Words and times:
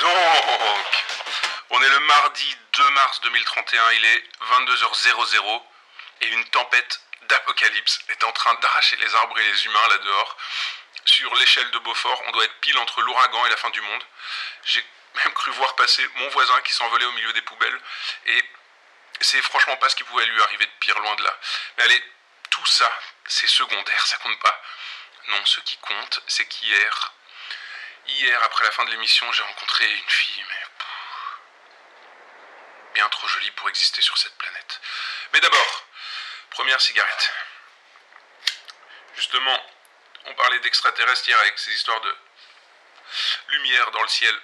donc, 0.00 1.04
on 1.70 1.82
est 1.82 1.88
le 1.88 2.00
mardi 2.00 2.56
2 2.72 2.90
mars 2.90 3.20
2031, 3.20 3.92
il 3.92 4.04
est 4.04 4.24
22h00 4.40 5.62
et 6.22 6.26
une 6.28 6.44
tempête 6.46 7.00
d'apocalypse 7.22 8.00
est 8.08 8.24
en 8.24 8.32
train 8.32 8.54
d'arracher 8.54 8.96
les 8.96 9.14
arbres 9.14 9.38
et 9.38 9.44
les 9.44 9.64
humains 9.66 9.88
là 9.88 9.98
dehors. 9.98 10.36
Sur 11.04 11.34
l'échelle 11.36 11.70
de 11.70 11.78
Beaufort, 11.78 12.22
on 12.26 12.32
doit 12.32 12.44
être 12.44 12.60
pile 12.60 12.78
entre 12.78 13.00
l'ouragan 13.02 13.46
et 13.46 13.50
la 13.50 13.56
fin 13.56 13.70
du 13.70 13.80
monde. 13.80 14.04
J'ai 14.64 14.84
même 15.16 15.32
cru 15.32 15.50
voir 15.52 15.74
passer 15.76 16.06
mon 16.16 16.28
voisin 16.30 16.60
qui 16.62 16.72
s'envolait 16.72 17.04
au 17.04 17.12
milieu 17.12 17.32
des 17.32 17.42
poubelles 17.42 17.80
et 18.26 18.44
c'est 19.20 19.42
franchement 19.42 19.76
pas 19.76 19.88
ce 19.88 19.96
qui 19.96 20.04
pouvait 20.04 20.26
lui 20.26 20.42
arriver 20.42 20.66
de 20.66 20.72
pire 20.80 20.98
loin 20.98 21.14
de 21.16 21.22
là. 21.22 21.36
Mais 21.76 21.84
allez, 21.84 22.04
tout 22.50 22.66
ça, 22.66 22.90
c'est 23.26 23.48
secondaire, 23.48 24.06
ça 24.06 24.16
compte 24.18 24.38
pas. 24.40 24.62
Non, 25.28 25.44
ce 25.44 25.60
qui 25.60 25.76
compte, 25.78 26.22
c'est 26.26 26.46
qu'hier, 26.46 27.12
hier, 28.10 28.42
après 28.44 28.64
la 28.64 28.70
fin 28.72 28.84
de 28.84 28.90
l'émission, 28.90 29.30
j'ai 29.32 29.42
rencontré 29.42 29.90
une 29.92 30.08
fille, 30.08 30.44
mais 30.48 30.66
bien 32.94 33.08
trop 33.08 33.28
jolie 33.28 33.50
pour 33.52 33.68
exister 33.68 34.02
sur 34.02 34.16
cette 34.18 34.36
planète. 34.36 34.80
Mais 35.32 35.40
d'abord, 35.40 35.84
première 36.50 36.80
cigarette. 36.80 37.32
Justement, 39.16 39.64
on 40.26 40.34
parlait 40.34 40.58
d'extraterrestres 40.60 41.28
hier 41.28 41.38
avec 41.40 41.58
ces 41.58 41.72
histoires 41.72 42.00
de 42.00 42.16
lumière 43.48 43.90
dans 43.92 44.02
le 44.02 44.08
ciel. 44.08 44.40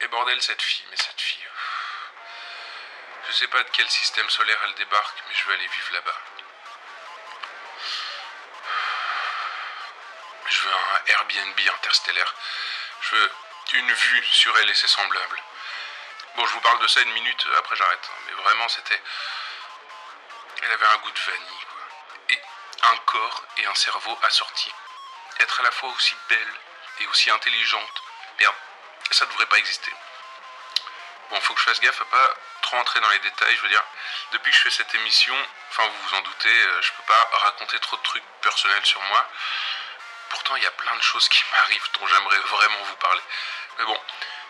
Et 0.00 0.08
bordel, 0.08 0.42
cette 0.42 0.60
fille, 0.60 0.84
mais 0.90 0.96
cette 0.96 1.20
fille. 1.20 1.46
Je 3.28 3.32
sais 3.32 3.46
pas 3.48 3.62
de 3.62 3.70
quel 3.70 3.88
système 3.88 4.28
solaire 4.28 4.58
elle 4.64 4.74
débarque, 4.74 5.22
mais 5.28 5.34
je 5.34 5.44
veux 5.44 5.54
aller 5.54 5.66
vivre 5.66 5.92
là-bas. 5.92 6.20
Je 10.46 10.60
veux 10.60 10.72
un 10.72 11.02
Airbnb 11.06 11.60
interstellaire. 11.74 12.34
Je 13.04 13.16
veux 13.16 13.30
une 13.74 13.92
vue 13.92 14.24
sur 14.26 14.56
elle 14.58 14.70
et 14.70 14.74
ses 14.74 14.88
semblables. 14.88 15.42
Bon, 16.36 16.46
je 16.46 16.52
vous 16.52 16.60
parle 16.60 16.80
de 16.80 16.86
ça 16.86 17.00
une 17.02 17.12
minute, 17.12 17.46
après 17.58 17.76
j'arrête. 17.76 18.10
Mais 18.26 18.32
vraiment, 18.42 18.68
c'était. 18.68 19.00
Elle 20.62 20.72
avait 20.72 20.86
un 20.86 20.96
goût 20.96 21.10
de 21.10 21.18
vanille, 21.18 21.66
quoi. 21.70 21.80
Et 22.30 22.40
un 22.82 22.96
corps 22.98 23.44
et 23.58 23.66
un 23.66 23.74
cerveau 23.74 24.18
assortis. 24.22 24.72
Être 25.40 25.60
à 25.60 25.62
la 25.64 25.70
fois 25.70 25.90
aussi 25.90 26.14
belle 26.28 26.54
et 27.00 27.06
aussi 27.08 27.30
intelligente. 27.30 28.02
Merde, 28.38 28.54
ça 29.10 29.26
devrait 29.26 29.46
pas 29.46 29.58
exister. 29.58 29.92
Bon, 31.30 31.40
faut 31.40 31.54
que 31.54 31.60
je 31.60 31.64
fasse 31.64 31.80
gaffe 31.80 32.00
à 32.00 32.04
pas 32.04 32.34
trop 32.62 32.76
entrer 32.76 33.00
dans 33.00 33.08
les 33.10 33.18
détails. 33.18 33.56
Je 33.56 33.62
veux 33.62 33.68
dire, 33.68 33.84
depuis 34.32 34.50
que 34.50 34.56
je 34.56 34.62
fais 34.62 34.70
cette 34.70 34.94
émission, 34.94 35.36
enfin 35.70 35.86
vous 35.86 36.08
vous 36.08 36.14
en 36.14 36.20
doutez, 36.22 36.48
euh, 36.48 36.82
je 36.82 36.92
peux 36.92 37.02
pas 37.02 37.38
raconter 37.38 37.78
trop 37.80 37.96
de 37.96 38.02
trucs 38.02 38.24
personnels 38.40 38.84
sur 38.86 39.00
moi. 39.02 39.28
Pourtant, 40.34 40.56
il 40.56 40.64
y 40.64 40.66
a 40.66 40.72
plein 40.72 40.96
de 40.96 41.02
choses 41.02 41.28
qui 41.28 41.44
m'arrivent 41.52 41.88
dont 41.92 42.06
j'aimerais 42.08 42.38
vraiment 42.38 42.82
vous 42.82 42.96
parler. 42.96 43.22
Mais 43.78 43.84
bon, 43.84 44.00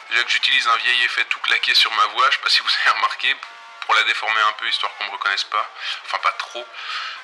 déjà 0.09 0.25
que 0.25 0.31
j'utilise 0.31 0.67
un 0.67 0.77
vieil 0.79 1.05
effet 1.05 1.25
tout 1.27 1.41
claqué 1.41 1.75
sur 1.75 1.93
ma 1.93 2.07
voix, 2.07 2.31
je 2.31 2.37
sais 2.37 2.43
pas 2.43 2.49
si 2.49 2.63
vous 2.63 2.75
avez 2.81 2.91
remarqué, 2.97 3.37
pour 3.83 3.95
la 3.95 4.03
déformer 4.05 4.41
un 4.41 4.53
peu 4.55 4.67
histoire 4.67 4.91
qu'on 4.97 5.05
me 5.05 5.11
reconnaisse 5.11 5.45
pas. 5.45 5.71
Enfin, 6.07 6.19
pas 6.19 6.33
trop. 6.33 6.67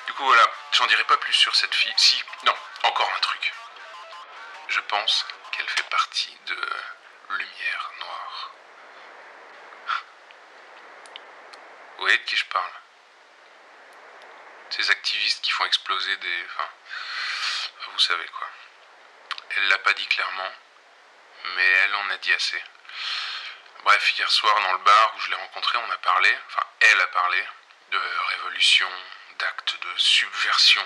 Du 0.05 0.13
coup, 0.13 0.25
voilà, 0.25 0.47
j'en 0.73 0.85
dirai 0.85 1.03
pas 1.05 1.17
plus 1.17 1.33
sur 1.33 1.55
cette 1.55 1.73
fille. 1.73 1.93
Si, 1.97 2.23
non, 2.43 2.55
encore 2.83 3.11
un 3.15 3.19
truc. 3.19 3.51
Je 4.67 4.79
pense 4.81 5.25
qu'elle 5.51 5.69
fait 5.69 5.89
partie 5.89 6.37
de 6.45 6.69
Lumière 7.29 7.91
Noire. 7.99 8.51
Vous 11.97 12.01
voyez 12.01 12.17
de 12.19 12.23
qui 12.25 12.37
je 12.37 12.45
parle? 12.45 12.71
Ces 14.69 14.91
activistes 14.91 15.43
qui 15.43 15.49
font 15.49 15.65
exploser 15.65 16.15
des... 16.17 16.45
Enfin, 16.45 16.69
vous 17.93 17.99
savez 17.99 18.27
quoi. 18.27 18.47
Elle 19.55 19.67
l'a 19.67 19.77
pas 19.79 19.93
dit 19.93 20.07
clairement, 20.07 20.51
mais 21.55 21.67
elle 21.67 21.95
en 21.95 22.09
a 22.11 22.17
dit 22.17 22.33
assez. 22.33 22.63
Bref, 23.83 24.17
hier 24.17 24.29
soir 24.29 24.59
dans 24.61 24.73
le 24.73 24.77
bar 24.79 25.13
où 25.15 25.19
je 25.21 25.29
l'ai 25.29 25.35
rencontrée, 25.35 25.77
on 25.77 25.91
a 25.91 25.97
parlé, 25.97 26.37
enfin 26.47 26.63
elle 26.79 27.01
a 27.01 27.07
parlé, 27.07 27.43
de 27.91 28.01
révolution, 28.29 28.89
d'actes 29.39 29.75
de 29.81 29.97
subversion, 29.97 30.85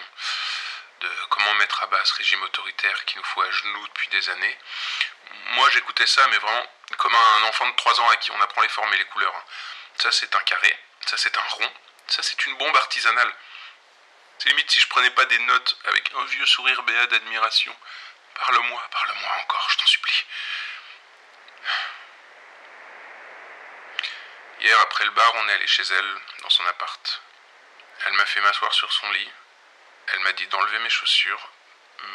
de 1.01 1.11
comment 1.29 1.53
mettre 1.55 1.83
à 1.83 1.87
bas 1.87 2.03
ce 2.05 2.15
régime 2.15 2.41
autoritaire 2.43 3.05
qui 3.05 3.17
nous 3.17 3.23
fout 3.23 3.45
à 3.45 3.51
genoux 3.51 3.87
depuis 3.87 4.07
des 4.09 4.29
années. 4.29 4.57
Moi 5.51 5.69
j'écoutais 5.71 6.07
ça, 6.07 6.25
mais 6.29 6.37
vraiment 6.37 6.71
comme 6.97 7.13
un 7.13 7.43
enfant 7.43 7.67
de 7.67 7.75
3 7.75 7.99
ans 7.99 8.09
à 8.09 8.15
qui 8.17 8.31
on 8.31 8.41
apprend 8.41 8.61
les 8.61 8.69
formes 8.69 8.93
et 8.93 8.97
les 8.97 9.05
couleurs. 9.05 9.45
Ça 9.97 10.11
c'est 10.11 10.33
un 10.33 10.41
carré, 10.41 10.79
ça 11.05 11.17
c'est 11.17 11.37
un 11.37 11.41
rond, 11.41 11.73
ça 12.07 12.23
c'est 12.23 12.45
une 12.45 12.57
bombe 12.57 12.75
artisanale. 12.77 13.35
C'est 14.39 14.49
limite 14.49 14.71
si 14.71 14.79
je 14.79 14.87
prenais 14.87 15.11
pas 15.11 15.25
des 15.25 15.39
notes 15.39 15.77
avec 15.85 16.11
un 16.13 16.23
vieux 16.25 16.45
sourire 16.45 16.81
béat 16.83 17.07
d'admiration. 17.07 17.75
Parle-moi, 18.35 18.88
parle-moi 18.91 19.29
encore, 19.41 19.69
je 19.72 19.78
t'en 19.78 19.85
supplie. 19.85 20.25
Hier, 24.59 24.79
après 24.81 25.06
le 25.06 25.12
bar, 25.12 25.31
on 25.35 25.50
est 25.50 25.53
allé 25.53 25.68
chez 25.68 25.84
elle, 25.84 26.18
dans 26.41 26.50
son 26.50 26.66
appart. 26.68 27.22
Elle 28.06 28.13
m'a 28.13 28.25
fait 28.25 28.41
m'asseoir 28.41 28.74
sur 28.74 28.91
son 28.91 29.09
lit. 29.12 29.31
Elle 30.07 30.19
m'a 30.19 30.34
dit 30.34 30.47
d'enlever 30.47 30.79
mes 30.79 30.90
chaussures, 30.90 31.50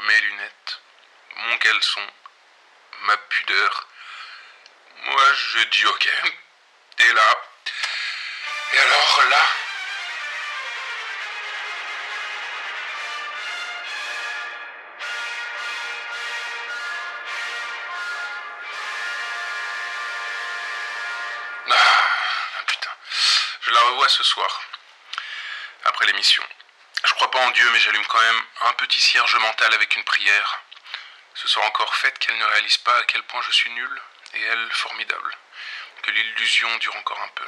mes 0.04 0.20
lunettes, 0.20 0.80
mon 1.36 1.58
caleçon, 1.58 2.06
ma 3.00 3.16
pudeur. 3.16 3.88
Moi, 5.02 5.32
je 5.34 5.58
dis 5.60 5.86
ok. 5.86 6.08
Et 6.98 7.12
là. 7.12 7.42
Et 8.72 8.78
alors 8.78 9.24
là. 9.30 9.46
Je 23.70 23.74
la 23.76 23.82
revois 23.82 24.08
ce 24.08 24.24
soir. 24.24 24.62
Après 25.84 26.04
l'émission. 26.06 26.42
Je 27.04 27.14
crois 27.14 27.30
pas 27.30 27.38
en 27.38 27.50
Dieu, 27.52 27.70
mais 27.70 27.78
j'allume 27.78 28.04
quand 28.06 28.20
même 28.20 28.42
un 28.62 28.72
petit 28.72 29.00
cierge 29.00 29.36
mental 29.36 29.72
avec 29.74 29.94
une 29.94 30.02
prière. 30.02 30.60
Ce 31.34 31.46
soir 31.46 31.64
encore 31.66 31.94
fait 31.94 32.18
qu'elle 32.18 32.36
ne 32.36 32.44
réalise 32.46 32.78
pas 32.78 32.96
à 32.98 33.04
quel 33.04 33.22
point 33.22 33.40
je 33.42 33.52
suis 33.52 33.70
nul, 33.70 34.02
et 34.34 34.42
elle 34.42 34.72
formidable. 34.72 35.38
Que 36.02 36.10
l'illusion 36.10 36.76
dure 36.78 36.96
encore 36.96 37.20
un 37.20 37.28
peu. 37.28 37.46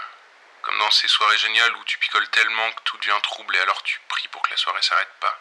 Comme 0.63 0.79
dans 0.79 0.93
ces 0.93 1.09
soirées 1.09 1.39
géniales 1.39 1.75
où 1.75 1.85
tu 1.87 1.99
picoles 1.99 2.31
tellement 2.31 2.71
que 2.71 2.83
tout 2.83 2.99
devient 2.99 3.21
trouble 3.25 3.57
et 3.57 3.61
alors 3.61 3.83
tu 3.83 3.99
pries 4.07 4.29
pour 4.29 4.43
que 4.43 4.51
la 4.51 4.57
soirée 4.59 4.83
s'arrête 4.83 5.19
pas, 5.19 5.41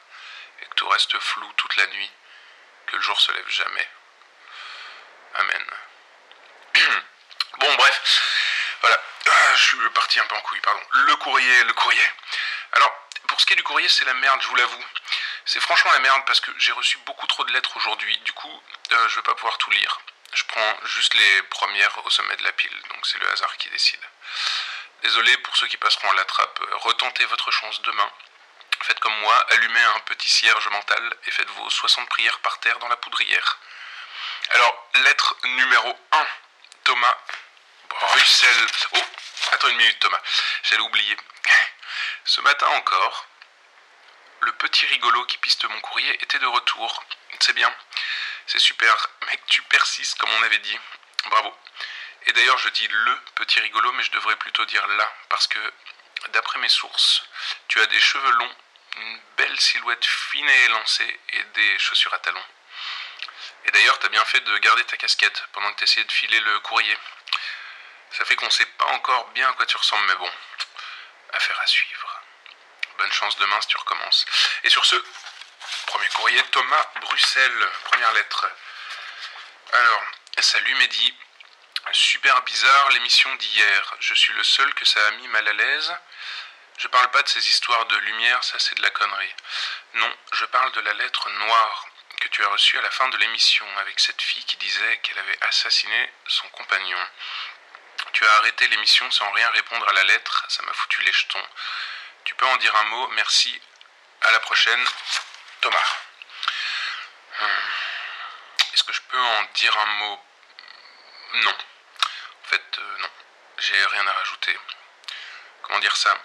et 0.64 0.66
que 0.66 0.74
tout 0.74 0.90
reste 0.90 1.16
flou 1.20 1.54
toute 1.58 1.76
la 1.76 1.86
nuit, 1.86 2.12
que 2.88 2.96
le 2.96 3.04
jour 3.04 3.22
se 3.22 3.32
lève 3.34 3.50
jamais. 3.50 3.88
Amen. 5.36 5.66
bon, 7.60 7.76
bref, 7.76 8.78
voilà. 8.82 9.00
Ah, 9.52 9.56
je 9.58 9.64
suis 9.66 9.90
parti 9.90 10.18
un 10.18 10.24
peu 10.28 10.36
en 10.36 10.42
couille, 10.42 10.62
pardon. 10.62 10.80
Le 10.92 11.16
courrier, 11.18 11.64
le 11.66 11.74
courrier. 11.74 12.10
Alors, 12.72 12.94
pour 13.28 13.42
ce 13.42 13.46
qui 13.46 13.52
est 13.52 13.58
du 13.58 13.64
courrier, 13.64 13.90
c'est 13.90 14.06
la 14.06 14.14
merde, 14.14 14.42
je 14.42 14.48
vous 14.48 14.56
l'avoue. 14.56 14.86
C'est 15.44 15.60
franchement 15.60 15.92
la 15.92 16.00
merde 16.00 16.24
parce 16.26 16.40
que 16.40 16.52
j'ai 16.58 16.72
reçu 16.72 16.98
beaucoup 17.00 17.28
trop 17.28 17.44
de 17.44 17.52
lettres 17.52 17.76
aujourd'hui. 17.76 18.18
Du 18.20 18.32
coup, 18.32 18.62
euh, 18.94 19.10
je 19.10 19.16
vais 19.18 19.24
pas 19.24 19.36
pouvoir 19.36 19.58
tout 19.58 19.70
lire. 19.72 20.00
Je 20.34 20.46
prends 20.46 20.78
juste 20.86 21.14
les 21.16 21.42
premières 21.44 22.06
au 22.06 22.10
sommet 22.10 22.38
de 22.38 22.44
la 22.46 22.54
pile, 22.54 22.82
donc 22.92 23.06
c'est 23.06 23.20
le 23.20 23.30
hasard 23.30 23.58
qui 23.58 23.68
décide. 23.70 24.00
Désolé 25.04 25.36
pour 25.40 25.54
ceux 25.58 25.68
qui 25.68 25.76
passeront 25.76 26.10
à 26.10 26.16
la 26.16 26.24
trappe. 26.24 26.60
Retentez 26.84 27.26
votre 27.26 27.52
chance 27.52 27.82
demain. 27.82 28.10
Faites 28.84 29.02
comme 29.02 29.20
moi, 29.20 29.36
allumez 29.50 29.84
un 29.96 30.00
petit 30.02 30.30
cierge 30.30 30.70
mental 30.70 31.14
et 31.26 31.32
faites 31.32 31.50
vos 31.50 31.70
60 31.70 32.08
prières 32.08 32.40
par 32.40 32.58
terre 32.62 32.80
dans 32.80 32.88
la 32.88 32.96
poudrière. 32.96 33.58
Alors, 34.52 34.90
lettre 34.94 35.36
numéro 35.44 36.00
1. 36.14 36.28
Thomas 36.86 37.18
Bruxelles. 38.00 38.68
Oh, 38.94 39.04
attends 39.52 39.68
une 39.70 39.78
minute 39.78 40.00
Thomas, 40.00 40.22
j'allais 40.64 40.82
oublier. 40.82 41.18
Ce 42.26 42.42
matin 42.42 42.68
encore, 42.68 43.28
le 44.42 44.52
petit 44.54 44.86
rigolo 44.88 45.26
qui 45.26 45.38
piste 45.38 45.64
mon 45.66 45.80
courrier 45.82 46.24
était 46.24 46.40
de 46.40 46.48
retour. 46.48 47.04
C'est 47.40 47.54
bien. 47.54 47.74
C'est 48.48 48.60
super. 48.60 49.10
Mec, 49.28 49.42
tu 49.48 49.62
persistes 49.64 50.18
comme 50.18 50.32
on 50.32 50.44
avait 50.44 50.60
dit. 50.60 50.80
Bravo. 51.26 51.54
Et 52.26 52.34
d'ailleurs, 52.34 52.58
je 52.58 52.70
dis 52.70 52.88
le 52.88 53.16
petit 53.36 53.60
rigolo, 53.60 53.92
mais 53.94 54.04
je 54.04 54.12
devrais 54.12 54.36
plutôt 54.36 54.66
dire 54.66 54.86
là, 54.88 55.12
parce 55.30 55.48
que, 55.48 55.74
d'après 56.30 56.60
mes 56.60 56.70
sources, 56.70 57.24
tu 57.68 57.82
as 57.82 57.86
des 57.88 58.00
cheveux 58.00 58.32
longs, 58.32 58.56
une 58.98 59.22
belle 59.38 59.60
silhouette 59.60 60.06
fine 60.06 60.48
et 60.48 60.64
élancée, 60.66 61.20
et 61.30 61.44
des 61.44 61.80
chaussures 61.80 62.14
à 62.14 62.20
talons. 62.20 62.46
Et 63.66 63.72
d'ailleurs, 63.72 63.98
t'as 64.00 64.10
bien 64.10 64.24
fait 64.26 64.40
de 64.40 64.58
garder 64.60 64.84
ta 64.86 64.98
casquette 64.98 65.44
pendant 65.54 65.72
que 65.74 65.80
t'essayais 65.80 66.06
de 66.06 66.12
filer 66.12 66.40
le 66.40 66.60
courrier. 66.62 66.98
Ça 68.12 68.26
fait 68.26 68.36
qu'on 68.36 68.50
sait 68.50 68.66
pas 68.66 68.86
encore 68.86 69.28
bien 69.30 69.50
à 69.50 69.54
quoi 69.54 69.66
tu 69.66 69.78
ressembles, 69.78 70.06
mais 70.08 70.16
bon, 70.16 70.32
affaire 71.34 71.60
à 71.62 71.68
suivre. 71.68 72.22
Bonne 72.98 73.12
chance 73.12 73.38
demain 73.38 73.60
si 73.62 73.68
tu 73.68 73.78
recommences. 73.78 74.26
Et 74.64 74.70
sur 74.70 74.86
ce, 74.86 74.96
premier 75.88 76.08
courrier, 76.10 76.44
Thomas 76.52 76.86
Bruxelles, 77.02 77.70
première 77.86 78.12
lettre. 78.14 78.50
Alors, 79.74 80.04
salut 80.40 80.76
Mehdi. 80.76 81.14
Super 81.94 82.42
bizarre 82.44 82.90
l'émission 82.92 83.34
d'hier. 83.36 83.96
Je 84.00 84.14
suis 84.14 84.34
le 84.34 84.44
seul 84.44 84.74
que 84.76 84.86
ça 84.86 85.06
a 85.08 85.12
mis 85.12 85.28
mal 85.30 85.48
à 85.48 85.54
l'aise. 85.54 85.96
Je 86.78 86.88
parle 86.88 87.10
pas 87.12 87.22
de 87.22 87.28
ces 87.28 87.48
histoires 87.48 87.86
de 87.86 87.98
lumière, 87.98 88.44
ça 88.44 88.60
c'est 88.60 88.76
de 88.76 88.82
la 88.82 88.90
connerie. 88.90 89.36
Non, 89.96 90.18
je 90.34 90.46
parle 90.46 90.72
de 90.72 90.82
la 90.82 90.94
lettre 90.94 91.30
noire 91.30 91.86
que 92.20 92.28
tu 92.30 92.44
as 92.44 92.50
reçue 92.50 92.78
à 92.78 92.82
la 92.82 92.92
fin 92.92 93.08
de 93.10 93.18
l'émission 93.18 93.66
avec 93.80 94.00
cette 94.00 94.22
fille 94.22 94.44
qui 94.46 94.58
disait 94.58 94.98
qu'elle 94.98 95.20
avait 95.20 95.44
assassiné 95.44 96.14
son 96.28 96.48
compagnon. 96.50 97.08
Tu 98.14 98.26
as 98.26 98.34
arrêté 98.38 98.68
l'émission 98.68 99.10
sans 99.12 99.30
rien 99.32 99.50
répondre 99.52 99.88
à 99.88 99.94
la 99.94 100.04
lettre, 100.04 100.46
ça 100.50 100.64
m'a 100.64 100.74
foutu 100.74 101.02
les 101.02 101.14
jetons. 101.14 101.48
Tu 102.26 102.36
peux 102.36 102.46
en 102.46 102.58
dire 102.58 102.76
un 102.76 102.84
mot, 102.86 103.08
merci. 103.10 103.62
À 104.22 104.32
la 104.32 104.40
prochaine, 104.42 104.86
Thomas. 105.62 105.98
Hmm. 107.40 107.46
Est-ce 108.74 108.84
que 108.84 108.94
je 108.94 109.02
peux 109.02 109.20
en 109.20 109.44
dire 109.56 109.78
un 109.78 109.86
mot? 109.86 110.26
Non. 111.34 111.52
En 111.52 112.50
fait, 112.50 112.80
euh, 112.80 112.98
non. 113.00 113.10
J'ai 113.58 113.86
rien 113.86 114.08
à 114.08 114.14
rajouter. 114.14 114.60
Comment 115.64 115.80
dire 115.80 115.96
ça? 115.96 116.16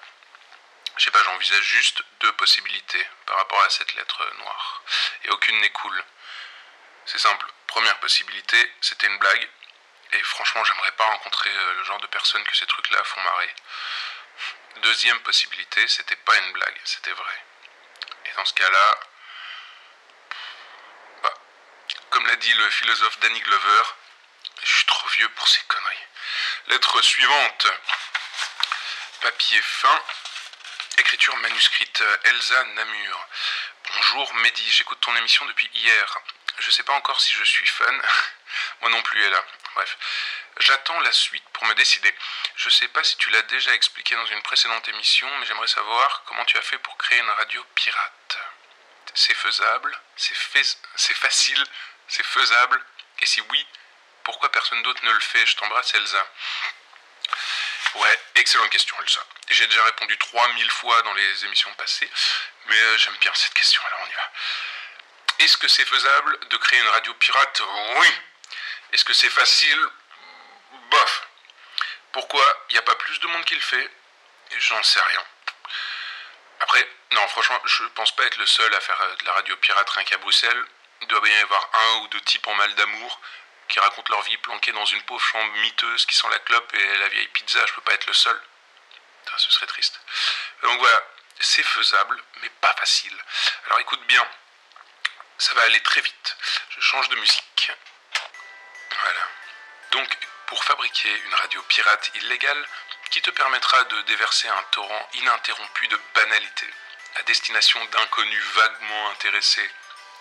Je 0.96 1.04
sais 1.04 1.10
pas, 1.10 1.22
j'envisage 1.24 1.62
juste 1.62 2.02
deux 2.20 2.32
possibilités 2.32 3.06
par 3.26 3.36
rapport 3.36 3.60
à 3.60 3.70
cette 3.70 3.94
lettre 3.94 4.24
noire. 4.38 4.82
Et 5.24 5.30
aucune 5.30 5.58
n'est 5.60 5.70
cool. 5.70 6.04
C'est 7.04 7.18
simple. 7.18 7.46
Première 7.66 7.98
possibilité, 8.00 8.74
c'était 8.80 9.06
une 9.06 9.18
blague. 9.18 9.48
Franchement, 10.22 10.64
j'aimerais 10.64 10.92
pas 10.92 11.04
rencontrer 11.04 11.50
euh, 11.50 11.74
le 11.74 11.84
genre 11.84 12.00
de 12.00 12.06
personnes 12.06 12.44
que 12.44 12.56
ces 12.56 12.66
trucs-là 12.66 13.02
font 13.04 13.20
marrer. 13.20 13.54
Deuxième 14.76 15.20
possibilité, 15.20 15.86
c'était 15.88 16.16
pas 16.16 16.36
une 16.36 16.52
blague, 16.52 16.80
c'était 16.84 17.12
vrai. 17.12 17.44
Et 18.26 18.32
dans 18.36 18.44
ce 18.44 18.54
cas-là, 18.54 19.00
bah, 21.22 21.34
comme 22.10 22.26
l'a 22.26 22.36
dit 22.36 22.52
le 22.52 22.70
philosophe 22.70 23.18
Danny 23.20 23.40
Glover, 23.40 23.82
je 24.62 24.74
suis 24.76 24.86
trop 24.86 25.08
vieux 25.08 25.28
pour 25.30 25.48
ces 25.48 25.62
conneries. 25.62 26.06
Lettre 26.68 27.00
suivante. 27.02 27.66
Papier 29.22 29.60
fin. 29.62 30.02
Écriture 30.98 31.36
manuscrite 31.36 32.02
Elsa 32.24 32.64
Namur. 32.64 33.28
Bonjour 33.94 34.34
Mehdi, 34.34 34.70
j'écoute 34.72 35.00
ton 35.00 35.14
émission 35.16 35.44
depuis 35.46 35.70
hier. 35.74 36.18
Je 36.58 36.70
sais 36.70 36.82
pas 36.82 36.94
encore 36.94 37.20
si 37.20 37.34
je 37.34 37.44
suis 37.44 37.66
fan. 37.66 38.02
Moi 38.80 38.90
non 38.90 39.02
plus, 39.02 39.22
elle 39.24 39.32
là. 39.32 39.44
Bref. 39.76 39.98
J'attends 40.58 40.98
la 41.00 41.12
suite 41.12 41.46
pour 41.52 41.66
me 41.66 41.74
décider. 41.74 42.12
Je 42.56 42.70
sais 42.70 42.88
pas 42.88 43.04
si 43.04 43.18
tu 43.18 43.28
l'as 43.28 43.42
déjà 43.42 43.74
expliqué 43.74 44.16
dans 44.16 44.24
une 44.24 44.40
précédente 44.40 44.88
émission, 44.88 45.28
mais 45.38 45.44
j'aimerais 45.44 45.66
savoir 45.66 46.22
comment 46.24 46.46
tu 46.46 46.56
as 46.56 46.62
fait 46.62 46.78
pour 46.78 46.96
créer 46.96 47.18
une 47.18 47.30
radio 47.30 47.62
pirate. 47.74 48.38
C'est 49.12 49.34
faisable, 49.34 50.00
c'est 50.16 50.34
c'est 50.96 51.16
facile, 51.16 51.62
c'est 52.08 52.24
faisable, 52.24 52.82
et 53.18 53.26
si 53.26 53.42
oui, 53.42 53.66
pourquoi 54.24 54.50
personne 54.50 54.82
d'autre 54.82 55.04
ne 55.04 55.12
le 55.12 55.20
fait? 55.20 55.44
Je 55.44 55.56
t'embrasse 55.56 55.92
Elsa. 55.94 56.26
Ouais, 57.96 58.20
excellente 58.36 58.70
question 58.70 58.96
Elsa. 59.02 59.20
J'ai 59.50 59.66
déjà 59.66 59.84
répondu 59.84 60.16
3000 60.16 60.70
fois 60.70 61.02
dans 61.02 61.12
les 61.12 61.44
émissions 61.44 61.72
passées, 61.74 62.10
mais 62.66 62.78
euh, 62.78 62.98
j'aime 62.98 63.16
bien 63.20 63.32
cette 63.34 63.54
question, 63.54 63.82
alors 63.88 64.00
on 64.04 64.06
y 64.06 64.14
va. 64.14 64.32
Est-ce 65.40 65.58
que 65.58 65.68
c'est 65.68 65.84
faisable 65.84 66.48
de 66.48 66.56
créer 66.56 66.80
une 66.80 66.88
radio 66.88 67.12
pirate? 67.14 67.62
Oui. 67.96 68.08
Est-ce 68.92 69.04
que 69.04 69.12
c'est 69.12 69.30
facile 69.30 69.88
Bof. 70.90 71.28
Pourquoi 72.12 72.64
il 72.70 72.72
n'y 72.72 72.78
a 72.78 72.82
pas 72.82 72.94
plus 72.94 73.18
de 73.20 73.26
monde 73.28 73.44
qui 73.44 73.54
le 73.54 73.60
fait 73.60 73.90
J'en 74.58 74.82
sais 74.82 75.00
rien. 75.00 75.24
Après, 76.60 76.88
non, 77.12 77.26
franchement, 77.28 77.60
je 77.64 77.84
pense 77.94 78.14
pas 78.16 78.24
être 78.24 78.38
le 78.38 78.46
seul 78.46 78.72
à 78.74 78.80
faire 78.80 79.00
euh, 79.00 79.16
de 79.16 79.24
la 79.26 79.32
radio 79.32 79.56
pirate 79.56 79.90
rien 79.90 80.04
qu'à 80.04 80.16
Bruxelles. 80.18 80.64
Il 81.02 81.08
doit 81.08 81.20
bien 81.20 81.38
y 81.38 81.42
avoir 81.42 81.68
un 81.74 81.96
ou 81.98 82.08
deux 82.08 82.20
types 82.22 82.46
en 82.46 82.54
mal 82.54 82.74
d'amour 82.74 83.20
qui 83.68 83.78
racontent 83.80 84.12
leur 84.12 84.22
vie 84.22 84.36
planquée 84.38 84.72
dans 84.72 84.84
une 84.86 85.02
pauvre 85.02 85.24
chambre 85.24 85.52
miteuse 85.56 86.06
qui 86.06 86.16
sent 86.16 86.28
la 86.30 86.38
clope 86.38 86.72
et 86.74 86.96
la 86.98 87.08
vieille 87.08 87.28
pizza. 87.28 87.64
Je 87.66 87.72
peux 87.74 87.82
pas 87.82 87.94
être 87.94 88.06
le 88.06 88.14
seul. 88.14 88.40
ce 89.36 89.50
serait 89.50 89.66
triste. 89.66 90.00
Donc 90.62 90.78
voilà, 90.78 91.04
c'est 91.40 91.62
faisable, 91.62 92.22
mais 92.42 92.48
pas 92.60 92.74
facile. 92.74 93.16
Alors 93.66 93.80
écoute 93.80 94.02
bien, 94.06 94.26
ça 95.38 95.52
va 95.54 95.62
aller 95.62 95.82
très 95.82 96.00
vite. 96.00 96.36
Je 96.70 96.80
change 96.80 97.08
de 97.08 97.16
musique. 97.16 97.55
Voilà. 99.02 99.28
Donc, 99.92 100.18
pour 100.46 100.64
fabriquer 100.64 101.10
une 101.26 101.34
radio 101.34 101.62
pirate 101.62 102.10
illégale 102.14 102.68
qui 103.10 103.22
te 103.22 103.30
permettra 103.30 103.82
de 103.84 104.02
déverser 104.02 104.48
un 104.48 104.62
torrent 104.72 105.08
ininterrompu 105.14 105.88
de 105.88 106.00
banalité 106.14 106.66
à 107.16 107.22
destination 107.22 107.84
d'inconnus 107.86 108.44
vaguement 108.54 109.10
intéressés, 109.10 109.70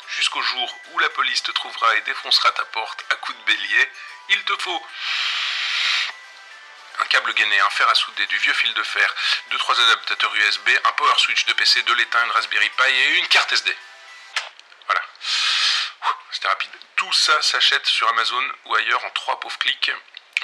jusqu'au 0.10 0.42
jour 0.42 0.80
où 0.92 1.00
la 1.00 1.10
police 1.10 1.44
te 1.44 1.52
trouvera 1.52 1.96
et 1.96 2.02
défoncera 2.02 2.52
ta 2.52 2.66
porte 2.66 3.04
à 3.12 3.16
coups 3.16 3.38
de 3.38 3.44
bélier, 3.44 3.92
il 4.30 4.44
te 4.44 4.56
faut 4.62 4.88
un 7.00 7.06
câble 7.06 7.34
gainé, 7.34 7.60
un 7.60 7.70
fer 7.70 7.88
à 7.90 7.96
souder, 7.96 8.26
du 8.28 8.38
vieux 8.38 8.54
fil 8.54 8.74
de 8.74 8.84
fer, 8.84 9.14
deux 9.52 9.58
trois 9.58 9.80
adaptateurs 9.80 10.34
USB, 10.36 10.70
un 10.86 10.92
power 10.94 11.14
switch 11.18 11.46
de 11.46 11.54
PC, 11.54 11.82
de 11.84 11.94
l'étain, 11.94 12.24
une 12.24 12.32
Raspberry 12.32 12.70
Pi 12.70 12.90
et 12.90 13.18
une 13.18 13.28
carte 13.28 13.52
SD. 13.52 13.76
Rapide. 16.46 16.72
Tout 16.96 17.12
ça 17.14 17.42
s'achète 17.42 17.86
sur 17.88 18.08
Amazon 18.10 18.52
ou 18.66 18.76
ailleurs 18.76 19.04
en 19.04 19.10
trois 19.12 19.40
pauvres 19.40 19.58
clics, 19.58 19.92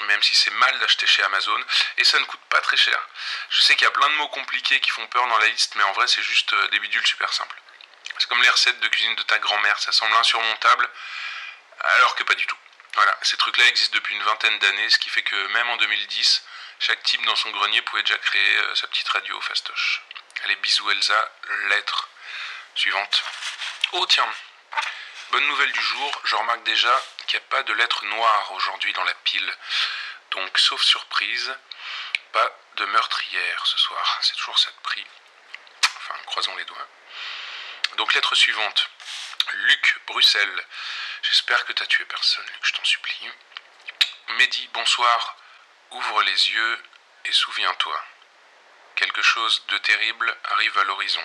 même 0.06 0.22
si 0.22 0.34
c'est 0.34 0.50
mal 0.50 0.78
d'acheter 0.80 1.06
chez 1.06 1.22
Amazon, 1.22 1.64
et 1.96 2.04
ça 2.04 2.18
ne 2.18 2.24
coûte 2.24 2.40
pas 2.48 2.60
très 2.60 2.76
cher. 2.76 2.98
Je 3.50 3.62
sais 3.62 3.76
qu'il 3.76 3.84
y 3.84 3.88
a 3.88 3.92
plein 3.92 4.08
de 4.08 4.14
mots 4.14 4.28
compliqués 4.28 4.80
qui 4.80 4.90
font 4.90 5.06
peur 5.06 5.26
dans 5.28 5.38
la 5.38 5.46
liste, 5.46 5.74
mais 5.76 5.84
en 5.84 5.92
vrai 5.92 6.06
c'est 6.08 6.22
juste 6.22 6.52
euh, 6.52 6.68
des 6.68 6.80
bidules 6.80 7.06
super 7.06 7.32
simples. 7.32 7.56
C'est 8.18 8.28
comme 8.28 8.42
les 8.42 8.50
recettes 8.50 8.80
de 8.80 8.88
cuisine 8.88 9.14
de 9.14 9.22
ta 9.22 9.38
grand-mère, 9.38 9.78
ça 9.78 9.92
semble 9.92 10.14
insurmontable, 10.16 10.88
alors 11.80 12.14
que 12.16 12.24
pas 12.24 12.34
du 12.34 12.46
tout. 12.46 12.58
Voilà, 12.94 13.16
ces 13.22 13.36
trucs-là 13.36 13.66
existent 13.66 13.96
depuis 13.96 14.14
une 14.14 14.22
vingtaine 14.22 14.58
d'années, 14.58 14.90
ce 14.90 14.98
qui 14.98 15.08
fait 15.08 15.22
que 15.22 15.46
même 15.48 15.70
en 15.70 15.76
2010, 15.76 16.44
chaque 16.80 17.02
type 17.04 17.24
dans 17.26 17.36
son 17.36 17.50
grenier 17.50 17.80
pouvait 17.82 18.02
déjà 18.02 18.18
créer 18.18 18.56
euh, 18.56 18.74
sa 18.74 18.86
petite 18.88 19.08
radio 19.08 19.40
fastoche. 19.40 20.02
Allez, 20.44 20.56
bisous 20.56 20.90
Elsa, 20.90 21.32
lettre 21.68 22.08
suivante. 22.74 23.22
Oh 23.92 24.04
tiens, 24.06 24.28
bonne 25.32 25.46
nouvelle 25.46 25.72
du 25.72 25.80
jour, 25.80 26.20
je 26.24 26.36
remarque 26.36 26.62
déjà 26.64 27.02
qu'il 27.26 27.38
n'y 27.38 27.44
a 27.46 27.48
pas 27.48 27.62
de 27.62 27.72
lettre 27.72 28.04
noire 28.04 28.52
aujourd'hui 28.52 28.92
dans 28.92 29.04
la 29.04 29.14
pile. 29.14 29.56
Donc, 30.32 30.58
sauf 30.58 30.82
surprise, 30.82 31.56
pas 32.32 32.58
de 32.76 32.84
meurtrière 32.84 33.66
ce 33.66 33.78
soir. 33.78 34.18
C'est 34.20 34.36
toujours 34.36 34.58
ça 34.58 34.70
de 34.70 34.82
prix. 34.82 35.06
Enfin, 35.96 36.14
croisons 36.26 36.54
les 36.56 36.66
doigts. 36.66 36.86
Donc, 37.96 38.12
lettre 38.12 38.34
suivante. 38.34 38.90
Luc, 39.52 40.00
Bruxelles. 40.06 40.66
J'espère 41.22 41.64
que 41.64 41.72
tu 41.72 41.82
as 41.82 41.86
tué 41.86 42.04
personne, 42.04 42.46
Luc, 42.52 42.66
je 42.66 42.72
t'en 42.74 42.84
supplie. 42.84 43.30
Mehdi, 44.36 44.68
bonsoir. 44.74 45.36
Ouvre 45.92 46.22
les 46.22 46.50
yeux 46.50 46.82
et 47.24 47.32
souviens-toi. 47.32 48.04
Quelque 48.96 49.22
chose 49.22 49.64
de 49.68 49.78
terrible 49.78 50.36
arrive 50.44 50.78
à 50.78 50.84
l'horizon. 50.84 51.24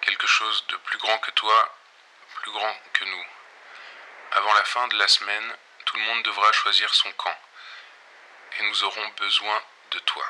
Quelque 0.00 0.26
chose 0.26 0.66
de 0.68 0.76
plus 0.76 0.98
grand 0.98 1.18
que 1.18 1.30
toi, 1.32 1.75
plus 2.42 2.52
grand 2.52 2.76
que 2.92 3.04
nous. 3.04 3.26
Avant 4.32 4.54
la 4.54 4.64
fin 4.64 4.88
de 4.88 4.98
la 4.98 5.08
semaine, 5.08 5.56
tout 5.84 5.96
le 5.96 6.02
monde 6.02 6.22
devra 6.24 6.52
choisir 6.52 6.92
son 6.94 7.10
camp. 7.12 7.38
Et 8.58 8.62
nous 8.64 8.84
aurons 8.84 9.08
besoin 9.18 9.62
de 9.92 9.98
toi. 10.00 10.24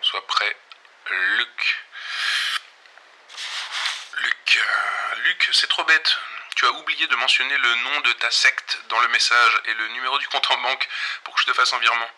Sois 0.00 0.26
prêt, 0.26 0.56
Luc. 1.10 1.84
Luc, 4.14 4.56
euh, 4.56 5.14
Luc, 5.24 5.48
c'est 5.52 5.68
trop 5.68 5.84
bête. 5.84 6.18
Tu 6.56 6.66
as 6.66 6.70
oublié 6.72 7.06
de 7.06 7.16
mentionner 7.16 7.56
le 7.56 7.74
nom 7.76 8.00
de 8.00 8.12
ta 8.12 8.30
secte 8.30 8.78
dans 8.88 9.00
le 9.00 9.08
message 9.08 9.60
et 9.64 9.74
le 9.74 9.88
numéro 9.88 10.18
du 10.18 10.28
compte 10.28 10.50
en 10.50 10.58
banque 10.58 10.88
pour 11.24 11.34
que 11.34 11.40
je 11.40 11.46
te 11.46 11.52
fasse 11.52 11.72
un 11.72 11.78
virement. 11.78 12.10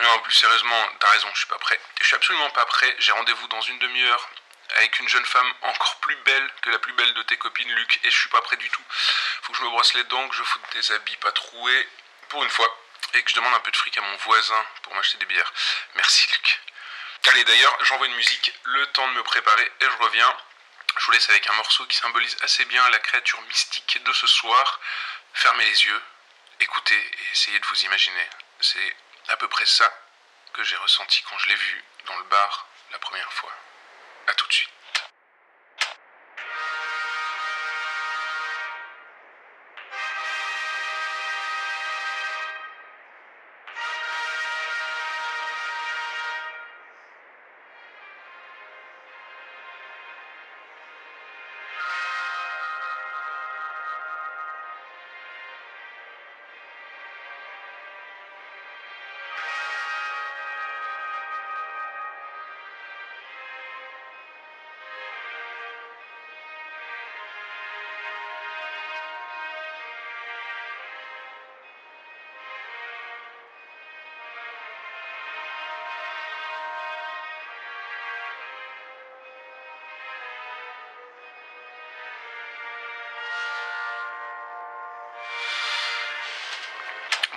Non, 0.00 0.18
plus 0.20 0.34
sérieusement, 0.34 0.88
t'as 1.00 1.10
raison, 1.10 1.28
je 1.32 1.38
suis 1.38 1.48
pas 1.48 1.58
prêt. 1.58 1.80
Je 2.00 2.06
suis 2.06 2.16
absolument 2.16 2.50
pas 2.50 2.66
prêt. 2.66 2.94
J'ai 2.98 3.12
rendez-vous 3.12 3.48
dans 3.48 3.62
une 3.62 3.78
demi-heure 3.78 4.30
avec 4.76 4.98
une 5.00 5.08
jeune 5.08 5.24
femme 5.24 5.52
encore 5.62 5.96
plus 6.00 6.16
belle 6.16 6.50
que 6.62 6.70
la 6.70 6.78
plus 6.78 6.92
belle 6.92 7.14
de 7.14 7.22
tes 7.22 7.36
copines, 7.36 7.72
Luc, 7.72 8.00
et 8.04 8.10
je 8.10 8.18
suis 8.18 8.28
pas 8.28 8.40
prêt 8.42 8.56
du 8.56 8.68
tout. 8.70 8.82
Faut 9.42 9.52
que 9.52 9.58
je 9.58 9.64
me 9.64 9.70
brosse 9.70 9.94
les 9.94 10.04
dents, 10.04 10.28
que 10.28 10.36
je 10.36 10.42
foute 10.42 10.62
des 10.72 10.92
habits 10.92 11.16
pas 11.16 11.32
troués, 11.32 11.88
pour 12.28 12.42
une 12.42 12.50
fois, 12.50 12.68
et 13.14 13.22
que 13.22 13.30
je 13.30 13.36
demande 13.36 13.54
un 13.54 13.60
peu 13.60 13.70
de 13.70 13.76
fric 13.76 13.96
à 13.98 14.00
mon 14.00 14.16
voisin 14.16 14.66
pour 14.82 14.94
m'acheter 14.94 15.18
des 15.18 15.26
bières. 15.26 15.52
Merci, 15.94 16.28
Luc. 16.32 16.60
Allez, 17.28 17.44
d'ailleurs, 17.44 17.76
j'envoie 17.84 18.06
une 18.06 18.14
musique, 18.14 18.52
le 18.64 18.86
temps 18.88 19.08
de 19.08 19.14
me 19.14 19.22
préparer, 19.22 19.72
et 19.80 19.84
je 19.84 20.04
reviens. 20.04 20.36
Je 20.96 21.04
vous 21.04 21.12
laisse 21.12 21.28
avec 21.28 21.46
un 21.48 21.52
morceau 21.54 21.84
qui 21.86 21.96
symbolise 21.96 22.36
assez 22.42 22.64
bien 22.66 22.88
la 22.90 22.98
créature 23.00 23.40
mystique 23.42 24.02
de 24.02 24.12
ce 24.12 24.26
soir. 24.26 24.80
Fermez 25.34 25.64
les 25.64 25.84
yeux, 25.84 26.02
écoutez 26.60 26.96
et 26.96 27.32
essayez 27.32 27.58
de 27.58 27.66
vous 27.66 27.84
imaginer. 27.84 28.30
C'est 28.60 28.96
à 29.28 29.36
peu 29.36 29.48
près 29.48 29.66
ça 29.66 29.92
que 30.54 30.62
j'ai 30.62 30.76
ressenti 30.76 31.22
quand 31.28 31.38
je 31.38 31.48
l'ai 31.48 31.54
vu 31.54 31.84
dans 32.06 32.16
le 32.16 32.24
bar 32.24 32.66
la 32.92 32.98
première 32.98 33.32
fois. 33.32 33.52
A 34.28 34.32
tout 34.34 34.46
de 34.48 34.52
suite. 34.52 34.75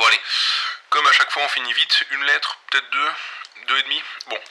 Allez, 0.09 0.21
comme 0.89 1.07
à 1.07 1.11
chaque 1.11 1.31
fois 1.31 1.43
on 1.43 1.49
finit 1.49 1.73
vite, 1.73 2.05
une 2.11 2.23
lettre, 2.25 2.57
peut-être 2.69 2.89
deux, 2.89 3.11
deux 3.67 3.77
et 3.77 3.83
demi. 3.83 4.03
Bon, 4.27 4.41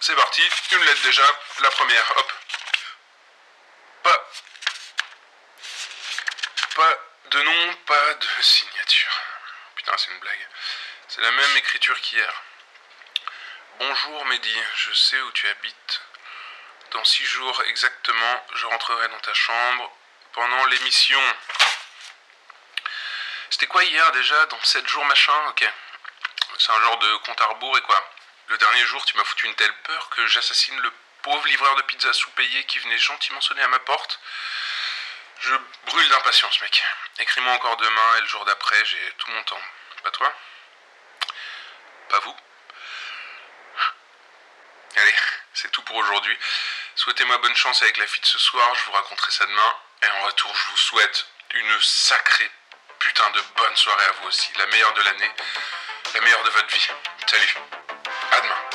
c'est 0.00 0.14
parti, 0.14 0.42
une 0.72 0.84
lettre 0.84 1.02
déjà, 1.02 1.26
la 1.60 1.70
première, 1.70 2.16
hop. 2.16 2.32
Pas. 4.02 4.30
Pas 6.74 6.98
de 7.30 7.42
nom, 7.42 7.74
pas 7.86 8.14
de 8.14 8.28
signature. 8.42 9.20
Putain, 9.74 9.96
c'est 9.96 10.10
une 10.10 10.20
blague. 10.20 10.48
C'est 11.08 11.20
la 11.20 11.30
même 11.30 11.56
écriture 11.56 12.00
qu'hier. 12.00 12.42
Bonjour 13.78 14.24
Mehdi, 14.26 14.56
je 14.76 14.92
sais 14.92 15.20
où 15.20 15.32
tu 15.32 15.48
habites. 15.48 16.00
Dans 16.92 17.04
six 17.04 17.24
jours 17.24 17.62
exactement, 17.64 18.46
je 18.54 18.66
rentrerai 18.66 19.08
dans 19.08 19.20
ta 19.20 19.34
chambre 19.34 19.92
pendant 20.32 20.64
l'émission. 20.66 21.20
C'était 23.50 23.66
quoi 23.66 23.82
hier 23.84 24.12
déjà 24.12 24.46
Dans 24.46 24.62
sept 24.62 24.86
jours 24.86 25.04
machin 25.06 25.32
Ok. 25.48 25.64
C'est 26.58 26.72
un 26.72 26.80
genre 26.82 26.98
de 26.98 27.16
compte 27.18 27.40
à 27.40 27.46
rebours 27.46 27.78
et 27.78 27.82
quoi 27.82 28.10
Le 28.48 28.58
dernier 28.58 28.84
jour, 28.86 29.04
tu 29.04 29.16
m'as 29.16 29.24
foutu 29.24 29.46
une 29.46 29.54
telle 29.54 29.74
peur 29.82 30.10
que 30.10 30.26
j'assassine 30.26 30.78
le 30.80 30.92
pauvre 31.22 31.46
livreur 31.46 31.74
de 31.76 31.82
pizza 31.82 32.12
sous-payé 32.12 32.64
qui 32.64 32.78
venait 32.80 32.98
gentiment 32.98 33.40
sonner 33.40 33.62
à 33.62 33.68
ma 33.68 33.78
porte. 33.80 34.20
Je 35.40 35.54
brûle 35.86 36.08
d'impatience, 36.08 36.60
mec. 36.60 36.82
Écris-moi 37.18 37.52
encore 37.52 37.76
demain 37.76 38.16
et 38.16 38.20
le 38.22 38.26
jour 38.26 38.44
d'après, 38.44 38.84
j'ai 38.84 39.12
tout 39.18 39.30
mon 39.30 39.42
temps. 39.44 39.62
Pas 40.02 40.10
toi 40.10 40.34
Pas 42.08 42.18
vous 42.20 42.36
Allez, 44.96 45.14
c'est 45.54 45.70
tout 45.70 45.82
pour 45.82 45.96
aujourd'hui. 45.96 46.36
Souhaitez-moi 46.96 47.38
bonne 47.38 47.56
chance 47.56 47.82
avec 47.82 47.96
la 47.98 48.06
fille 48.06 48.20
de 48.20 48.26
ce 48.26 48.38
soir, 48.38 48.74
je 48.74 48.84
vous 48.86 48.92
raconterai 48.92 49.30
ça 49.30 49.46
demain. 49.46 49.76
Et 50.02 50.08
en 50.08 50.22
retour, 50.22 50.54
je 50.54 50.70
vous 50.70 50.76
souhaite 50.76 51.26
une 51.50 51.80
sacrée 51.80 52.50
putain 53.08 53.30
de 53.30 53.40
bonne 53.56 53.76
soirée 53.76 54.04
à 54.04 54.12
vous 54.20 54.28
aussi. 54.28 54.50
La 54.58 54.66
meilleure 54.66 54.92
de 54.92 55.02
l'année, 55.02 55.30
la 56.14 56.20
meilleure 56.20 56.44
de 56.44 56.50
votre 56.50 56.68
vie. 56.68 56.88
Salut, 57.26 57.56
à 58.32 58.40
demain. 58.42 58.67